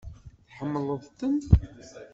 [0.47, 1.37] Tḥemmleḍ-ten?